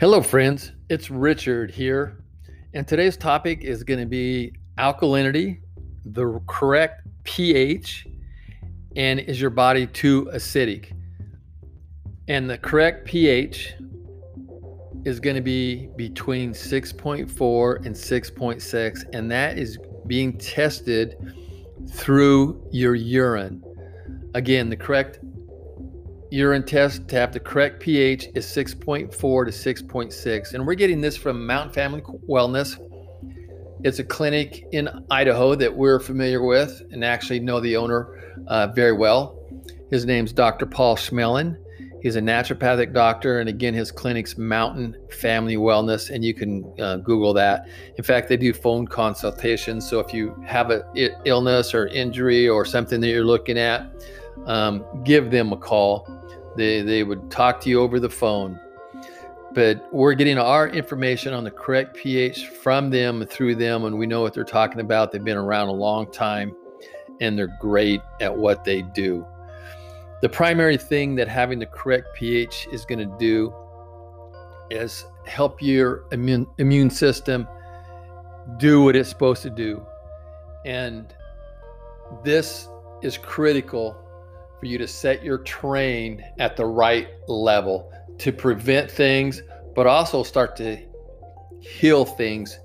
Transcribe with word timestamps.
Hello, 0.00 0.22
friends. 0.22 0.72
It's 0.88 1.10
Richard 1.10 1.70
here. 1.70 2.24
And 2.72 2.88
today's 2.88 3.18
topic 3.18 3.64
is 3.64 3.84
going 3.84 4.00
to 4.00 4.06
be 4.06 4.54
alkalinity, 4.78 5.60
the 6.06 6.40
correct 6.48 7.06
pH, 7.24 8.06
and 8.96 9.20
is 9.20 9.38
your 9.38 9.50
body 9.50 9.86
too 9.86 10.30
acidic? 10.32 10.96
And 12.28 12.48
the 12.48 12.56
correct 12.56 13.08
pH 13.08 13.74
is 15.04 15.20
going 15.20 15.36
to 15.36 15.42
be 15.42 15.90
between 15.96 16.54
6.4 16.54 17.84
and 17.84 17.94
6.6, 17.94 19.04
and 19.12 19.30
that 19.30 19.58
is 19.58 19.78
being 20.06 20.38
tested 20.38 21.14
through 21.90 22.66
your 22.72 22.94
urine. 22.94 23.62
Again, 24.32 24.70
the 24.70 24.78
correct 24.78 25.18
urine 26.30 26.64
test 26.64 27.08
to 27.08 27.16
have 27.16 27.32
the 27.32 27.40
correct 27.40 27.80
pH 27.80 28.28
is 28.34 28.46
6.4 28.46 29.10
to 29.10 29.18
6.6. 29.18 30.54
And 30.54 30.66
we're 30.66 30.74
getting 30.74 31.00
this 31.00 31.16
from 31.16 31.46
Mountain 31.46 31.72
Family 31.72 32.02
Wellness. 32.28 32.78
It's 33.82 33.98
a 33.98 34.04
clinic 34.04 34.66
in 34.72 34.88
Idaho 35.10 35.54
that 35.54 35.74
we're 35.74 35.98
familiar 35.98 36.42
with 36.42 36.82
and 36.90 37.04
actually 37.04 37.40
know 37.40 37.60
the 37.60 37.76
owner 37.76 38.20
uh, 38.46 38.68
very 38.68 38.92
well. 38.92 39.38
His 39.90 40.04
name's 40.04 40.32
Dr. 40.32 40.66
Paul 40.66 40.96
Schmelin. 40.96 41.56
He's 42.02 42.16
a 42.16 42.20
naturopathic 42.20 42.94
doctor, 42.94 43.40
and 43.40 43.48
again, 43.48 43.74
his 43.74 43.92
clinic's 43.92 44.38
Mountain 44.38 44.96
Family 45.10 45.56
Wellness, 45.56 46.08
and 46.08 46.24
you 46.24 46.32
can 46.32 46.72
uh, 46.80 46.96
Google 46.96 47.34
that. 47.34 47.68
In 47.96 48.04
fact, 48.04 48.28
they 48.28 48.38
do 48.38 48.54
phone 48.54 48.86
consultations. 48.86 49.88
So 49.88 50.00
if 50.00 50.14
you 50.14 50.34
have 50.46 50.70
an 50.70 50.82
illness 51.26 51.74
or 51.74 51.88
injury 51.88 52.48
or 52.48 52.64
something 52.64 53.02
that 53.02 53.08
you're 53.08 53.24
looking 53.24 53.58
at, 53.58 53.92
um, 54.46 54.84
give 55.04 55.30
them 55.30 55.52
a 55.52 55.56
call. 55.56 56.19
They, 56.56 56.82
they 56.82 57.02
would 57.02 57.30
talk 57.30 57.60
to 57.62 57.70
you 57.70 57.80
over 57.80 58.00
the 58.00 58.10
phone. 58.10 58.58
But 59.52 59.92
we're 59.92 60.14
getting 60.14 60.38
our 60.38 60.68
information 60.68 61.32
on 61.34 61.42
the 61.42 61.50
correct 61.50 61.96
pH 61.96 62.48
from 62.48 62.90
them 62.90 63.26
through 63.26 63.56
them, 63.56 63.84
and 63.84 63.98
we 63.98 64.06
know 64.06 64.20
what 64.20 64.32
they're 64.32 64.44
talking 64.44 64.80
about. 64.80 65.10
They've 65.10 65.24
been 65.24 65.36
around 65.36 65.68
a 65.68 65.72
long 65.72 66.10
time 66.10 66.54
and 67.20 67.38
they're 67.38 67.56
great 67.60 68.00
at 68.20 68.34
what 68.34 68.64
they 68.64 68.82
do. 68.82 69.26
The 70.22 70.28
primary 70.28 70.76
thing 70.76 71.14
that 71.16 71.28
having 71.28 71.58
the 71.58 71.66
correct 71.66 72.14
pH 72.14 72.68
is 72.72 72.84
going 72.84 72.98
to 72.98 73.16
do 73.18 73.54
is 74.70 75.06
help 75.26 75.62
your 75.62 76.04
immune, 76.12 76.46
immune 76.58 76.90
system 76.90 77.46
do 78.58 78.82
what 78.82 78.96
it's 78.96 79.08
supposed 79.08 79.42
to 79.42 79.50
do. 79.50 79.84
And 80.64 81.14
this 82.22 82.68
is 83.02 83.16
critical 83.16 83.96
for 84.60 84.66
you 84.66 84.78
to 84.78 84.86
set 84.86 85.24
your 85.24 85.38
train 85.38 86.22
at 86.38 86.56
the 86.56 86.64
right 86.64 87.08
level 87.26 87.90
to 88.18 88.30
prevent 88.30 88.90
things, 88.90 89.42
but 89.74 89.86
also 89.86 90.22
start 90.22 90.54
to 90.56 90.78
heal 91.60 92.04
things 92.04 92.58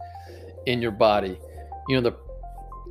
in 0.65 0.81
your 0.81 0.91
body. 0.91 1.39
You 1.87 1.95
know, 1.95 2.09
the 2.09 2.17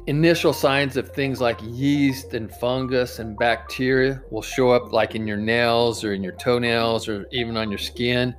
initial 0.06 0.52
signs 0.52 0.96
of 0.96 1.11
things 1.12 1.41
like 1.41 1.58
yeast 1.62 2.34
and 2.34 2.50
fungus 2.55 3.19
and 3.19 3.36
bacteria 3.38 4.22
will 4.30 4.42
show 4.42 4.70
up 4.70 4.92
like 4.92 5.14
in 5.14 5.27
your 5.27 5.36
nails 5.36 6.05
or 6.05 6.12
in 6.12 6.22
your 6.22 6.34
toenails 6.34 7.08
or 7.08 7.27
even 7.33 7.56
on 7.56 7.70
your 7.70 7.78
skin. 7.78 8.34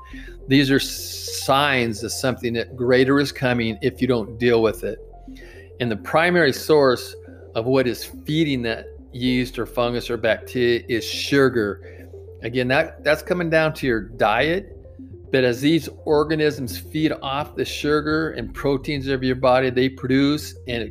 These 0.47 0.69
are 0.71 0.79
signs 0.79 2.03
of 2.03 2.11
something 2.11 2.53
that 2.53 2.75
greater 2.75 3.19
is 3.19 3.31
coming 3.31 3.77
if 3.81 4.01
you 4.01 4.07
don't 4.07 4.37
deal 4.39 4.61
with 4.61 4.83
it. 4.83 4.99
And 5.79 5.91
the 5.91 5.97
primary 5.97 6.53
source 6.53 7.15
of 7.55 7.65
what 7.65 7.87
is 7.87 8.03
feeding 8.03 8.61
that 8.63 8.85
yeast 9.15 9.57
or 9.57 9.65
fungus 9.65 10.09
or 10.09 10.17
bacteria 10.17 10.83
is 10.89 11.05
sugar. 11.05 12.09
Again, 12.43 12.67
that, 12.67 13.03
that's 13.03 13.23
coming 13.23 13.49
down 13.49 13.73
to 13.75 13.87
your 13.87 14.01
diet. 14.01 14.71
But 15.31 15.43
as 15.43 15.61
these 15.61 15.89
organisms 16.05 16.77
feed 16.77 17.11
off 17.21 17.55
the 17.55 17.65
sugar 17.65 18.31
and 18.31 18.53
proteins 18.53 19.07
of 19.07 19.23
your 19.23 19.35
body, 19.35 19.69
they 19.69 19.89
produce 19.89 20.55
and 20.67 20.89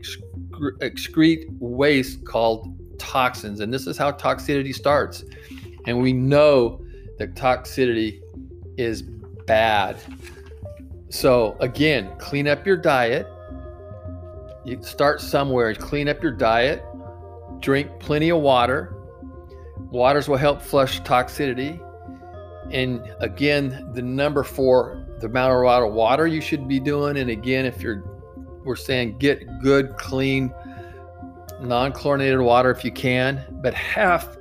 excrete 0.80 1.46
waste 1.60 2.24
called 2.24 2.76
toxins. 2.98 3.60
And 3.60 3.72
this 3.72 3.86
is 3.86 3.96
how 3.96 4.12
toxicity 4.12 4.74
starts. 4.74 5.24
And 5.86 6.00
we 6.00 6.12
know 6.12 6.84
that 7.18 7.34
toxicity 7.34 8.20
is 8.76 9.02
bad. 9.46 9.98
So, 11.10 11.56
again, 11.60 12.10
clean 12.18 12.48
up 12.48 12.66
your 12.66 12.76
diet. 12.76 13.26
You 14.64 14.82
start 14.82 15.20
somewhere, 15.20 15.74
clean 15.74 16.08
up 16.08 16.22
your 16.22 16.32
diet 16.32 16.82
drink 17.64 17.88
plenty 17.98 18.28
of 18.28 18.40
water. 18.40 18.94
Waters 19.90 20.28
will 20.28 20.36
help 20.36 20.60
flush 20.60 21.00
toxicity. 21.00 21.80
And 22.70 23.02
again, 23.20 23.90
the 23.94 24.02
number 24.02 24.42
four, 24.42 25.06
the 25.20 25.26
amount 25.26 25.52
of 25.66 25.92
water 25.92 26.26
you 26.26 26.40
should 26.40 26.68
be 26.68 26.78
doing. 26.78 27.16
And 27.16 27.30
again, 27.30 27.64
if 27.64 27.80
you're, 27.80 28.04
we're 28.64 28.76
saying 28.76 29.18
get 29.18 29.60
good, 29.60 29.96
clean, 29.96 30.52
non 31.60 31.92
chlorinated 31.92 32.40
water 32.40 32.70
if 32.70 32.84
you 32.84 32.92
can, 32.92 33.44
but 33.62 33.72
half 33.72 34.36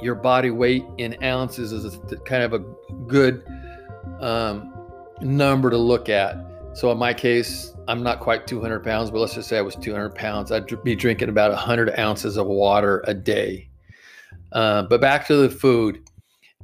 your 0.00 0.14
body 0.14 0.50
weight 0.50 0.84
in 0.96 1.22
ounces 1.22 1.72
is 1.72 1.96
a, 1.96 2.16
kind 2.18 2.42
of 2.42 2.54
a 2.54 2.60
good 3.06 3.44
um, 4.20 4.72
number 5.20 5.68
to 5.70 5.78
look 5.78 6.08
at. 6.08 6.36
So 6.74 6.92
in 6.92 6.98
my 6.98 7.12
case, 7.14 7.74
I'm 7.88 8.02
not 8.02 8.20
quite 8.20 8.46
200 8.46 8.84
pounds, 8.84 9.10
but 9.10 9.18
let's 9.18 9.34
just 9.34 9.48
say 9.48 9.58
I 9.58 9.62
was 9.62 9.74
200 9.76 10.14
pounds. 10.14 10.52
I'd 10.52 10.66
be 10.84 10.94
drinking 10.94 11.28
about 11.28 11.50
100 11.50 11.98
ounces 11.98 12.36
of 12.36 12.46
water 12.46 13.02
a 13.06 13.14
day. 13.14 13.68
Uh, 14.52 14.82
but 14.82 15.00
back 15.00 15.26
to 15.26 15.36
the 15.36 15.50
food. 15.50 16.02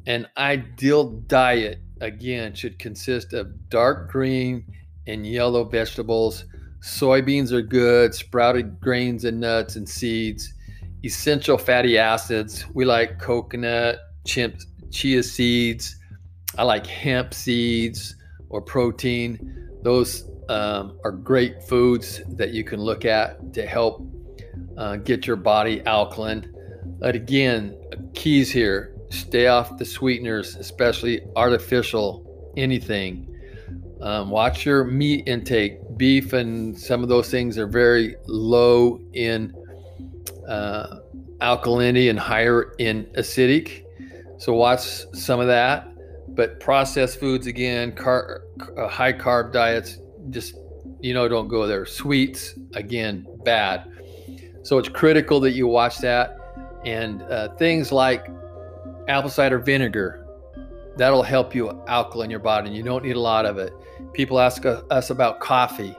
An 0.07 0.29
ideal 0.37 1.11
diet, 1.11 1.79
again, 2.01 2.55
should 2.55 2.79
consist 2.79 3.33
of 3.33 3.71
dark 3.71 4.11
green 4.11 4.65
and 5.07 5.27
yellow 5.27 5.65
vegetables. 5.65 6.45
Soybeans 6.83 7.53
are 7.53 7.63
good, 7.63 8.15
sprouted 8.15 8.79
grains 8.81 9.25
and 9.25 9.41
nuts 9.41 9.77
and 9.77 9.89
seeds, 9.89 10.53
essential 11.05 11.57
fatty 11.57 11.97
acids. 11.97 12.67
We 12.75 12.85
like 12.85 13.19
coconut, 13.19 13.99
chimp, 14.27 14.57
chia 14.91 15.23
seeds. 15.23 15.97
I 16.59 16.65
like 16.65 16.87
hemp 16.87 17.33
seeds 17.33 18.15
or 18.51 18.61
protein. 18.61 19.71
Those 19.85 20.29
um, 20.49 20.99
are 21.05 21.13
great 21.13 21.63
foods 21.63 22.23
that 22.31 22.51
you 22.53 22.65
can 22.65 22.81
look 22.81 23.05
at 23.05 23.53
to 23.53 23.67
help 23.67 24.05
uh, 24.77 24.97
get 24.97 25.27
your 25.27 25.37
body 25.37 25.83
alkaline. 25.87 26.53
But 26.99 27.15
again, 27.15 27.79
keys 28.15 28.51
here 28.51 28.95
stay 29.11 29.47
off 29.47 29.77
the 29.77 29.85
sweeteners, 29.85 30.57
especially 30.57 31.21
artificial 31.37 32.53
anything. 32.57 33.29
Um, 34.01 34.31
watch 34.31 34.67
your 34.67 34.85
meat 34.85 35.29
intake. 35.29 35.79
Beef 35.97 36.33
and 36.33 36.79
some 36.79 37.03
of 37.03 37.09
those 37.09 37.31
things 37.31 37.57
are 37.59 37.67
very 37.67 38.17
low 38.27 39.01
in 39.13 39.55
uh, 40.49 40.99
alkalinity 41.41 42.11
and 42.11 42.19
higher 42.19 42.75
in 42.79 43.05
acidic. 43.17 43.85
So 44.39 44.55
watch 44.55 44.81
some 45.15 45.41
of 45.41 45.47
that. 45.47 45.94
But 46.29 46.61
processed 46.61 47.21
foods 47.21 47.47
again, 47.47 47.93
car, 47.93 48.43
uh, 48.77 48.89
high 48.89 49.13
carb 49.13 49.53
diets, 49.53 49.99
just 50.31 50.57
you 51.01 51.15
know 51.15 51.29
don't 51.29 51.49
go 51.49 51.67
there. 51.67 51.87
Sweets 51.87 52.55
again 52.75 53.27
bad. 53.45 53.91
So 54.63 54.79
it's 54.79 54.89
critical 54.89 55.41
that 55.41 55.53
you 55.53 55.67
watch 55.67 55.99
that. 55.99 56.39
And 56.85 57.23
uh, 57.23 57.55
things 57.57 57.93
like 57.93 58.27
apple 59.09 59.31
cider 59.31 59.59
vinegar 59.59 60.27
that'll 60.97 61.23
help 61.23 61.55
you 61.55 61.71
alkaline 61.89 62.31
your 62.31 62.41
body 62.41 62.69
and 62.69 62.77
you 62.77 62.83
don't 62.83 63.05
need 63.05 63.17
a 63.17 63.21
lot 63.21 63.47
of 63.47 63.59
it. 63.59 63.73
People 64.13 64.41
ask 64.41 64.65
us 64.65 65.11
about 65.11 65.41
coffee 65.41 65.95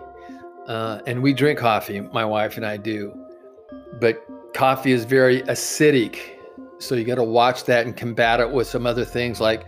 uh, 0.68 1.02
and 1.06 1.22
we 1.22 1.34
drink 1.34 1.60
coffee 1.60 2.02
my 2.02 2.26
wife 2.26 2.58
and 2.58 2.66
i 2.66 2.78
do. 2.78 3.14
But 4.00 4.26
coffee 4.54 4.92
is 4.92 5.06
very 5.06 5.42
acidic 5.44 6.36
so 6.80 6.96
you 6.96 7.06
got 7.06 7.16
to 7.16 7.24
watch 7.24 7.66
that 7.66 7.86
and 7.86 7.96
combat 7.96 8.40
it 8.40 8.50
with 8.50 8.68
some 8.68 8.86
other 8.86 9.06
things 9.06 9.40
like 9.40 9.66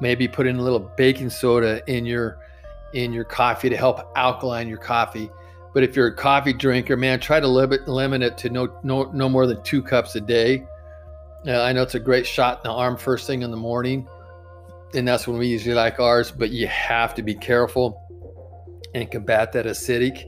maybe 0.00 0.28
put 0.28 0.46
in 0.46 0.56
a 0.56 0.62
little 0.62 0.90
baking 0.96 1.30
soda 1.30 1.82
in 1.86 2.06
your 2.06 2.38
in 2.92 3.12
your 3.12 3.24
coffee 3.24 3.68
to 3.68 3.76
help 3.76 4.12
alkaline 4.16 4.68
your 4.68 4.78
coffee. 4.78 5.30
But 5.74 5.82
if 5.82 5.94
you're 5.94 6.06
a 6.06 6.14
coffee 6.14 6.52
drinker, 6.52 6.96
man, 6.96 7.20
try 7.20 7.40
to 7.40 7.48
limit 7.48 7.86
limit 7.86 8.22
it 8.22 8.38
to 8.38 8.50
no 8.50 8.78
no 8.82 9.04
no 9.12 9.28
more 9.28 9.46
than 9.46 9.62
two 9.62 9.82
cups 9.82 10.14
a 10.16 10.20
day. 10.20 10.66
Uh, 11.46 11.62
I 11.62 11.72
know 11.72 11.82
it's 11.82 11.94
a 11.94 12.00
great 12.00 12.26
shot 12.26 12.58
in 12.58 12.70
the 12.70 12.74
arm 12.74 12.96
first 12.96 13.26
thing 13.26 13.42
in 13.42 13.50
the 13.50 13.56
morning, 13.56 14.08
and 14.94 15.06
that's 15.06 15.28
when 15.28 15.38
we 15.38 15.46
usually 15.46 15.74
like 15.74 16.00
ours. 16.00 16.30
But 16.30 16.50
you 16.50 16.66
have 16.66 17.14
to 17.16 17.22
be 17.22 17.34
careful 17.34 18.02
and 18.94 19.10
combat 19.10 19.52
that 19.52 19.66
acidic 19.66 20.24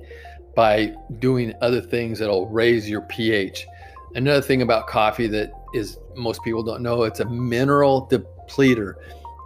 by 0.55 0.95
doing 1.19 1.55
other 1.63 1.81
things 1.81 2.19
that'll 2.19 2.49
raise 2.49 2.89
your 2.89 3.01
pH. 3.03 3.67
Another 4.15 4.43
thing 4.43 4.63
about 4.63 4.87
coffee 4.87 5.27
that 5.29 5.53
is 5.75 5.99
most 6.17 6.43
people 6.43 6.63
don't 6.63 6.83
know, 6.83 7.05
it's 7.05 7.21
a 7.21 7.25
mineral 7.25 8.09
depleter. 8.09 8.95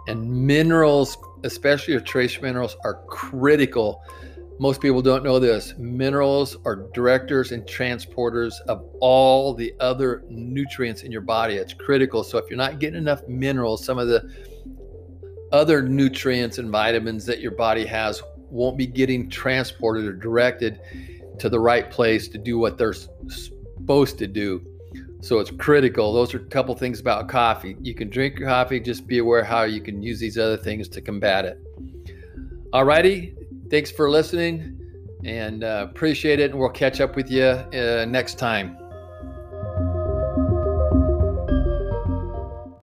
And 0.07 0.29
minerals 0.29 1.17
especially 1.43 1.93
your 1.93 2.01
trace 2.01 2.41
minerals, 2.41 2.75
are 2.83 3.03
critical. 3.07 4.03
Most 4.59 4.81
people 4.81 5.01
don't 5.01 5.23
know 5.23 5.39
this. 5.39 5.73
Minerals 5.77 6.57
are 6.65 6.87
directors 6.93 7.51
and 7.51 7.63
transporters 7.63 8.53
of 8.67 8.85
all 8.99 9.53
the 9.53 9.73
other 9.79 10.23
nutrients 10.29 11.03
in 11.03 11.11
your 11.11 11.21
body. 11.21 11.55
It's 11.55 11.73
critical. 11.73 12.23
So 12.23 12.37
if 12.37 12.49
you're 12.49 12.57
not 12.57 12.79
getting 12.79 12.97
enough 12.97 13.27
minerals, 13.27 13.83
some 13.83 13.97
of 13.97 14.07
the 14.07 14.31
other 15.51 15.81
nutrients 15.81 16.57
and 16.57 16.69
vitamins 16.69 17.25
that 17.25 17.39
your 17.39 17.51
body 17.51 17.85
has 17.85 18.21
won't 18.49 18.77
be 18.77 18.87
getting 18.87 19.29
transported 19.29 20.05
or 20.05 20.13
directed 20.13 20.79
to 21.39 21.49
the 21.49 21.59
right 21.59 21.89
place 21.89 22.27
to 22.27 22.37
do 22.37 22.57
what 22.57 22.77
they're 22.77 22.93
supposed 22.93 24.17
to 24.19 24.27
do. 24.27 24.63
So 25.23 25.39
it's 25.39 25.51
critical. 25.51 26.11
Those 26.11 26.33
are 26.33 26.39
a 26.39 26.45
couple 26.45 26.75
things 26.75 26.99
about 26.99 27.29
coffee. 27.29 27.77
You 27.79 27.95
can 27.95 28.09
drink 28.09 28.39
your 28.39 28.49
coffee, 28.49 28.81
just 28.81 29.07
be 29.07 29.19
aware 29.19 29.41
how 29.41 29.63
you 29.63 29.79
can 29.79 30.03
use 30.03 30.19
these 30.19 30.37
other 30.37 30.57
things 30.57 30.89
to 30.89 31.01
combat 31.01 31.45
it. 31.45 31.57
All 32.73 32.83
righty. 32.83 33.33
Thanks 33.69 33.89
for 33.89 34.09
listening 34.09 34.77
and 35.23 35.63
uh, 35.63 35.87
appreciate 35.89 36.41
it. 36.41 36.51
And 36.51 36.59
we'll 36.59 36.69
catch 36.69 36.99
up 36.99 37.15
with 37.15 37.31
you 37.31 37.43
uh, 37.43 38.05
next 38.05 38.37
time. 38.37 38.82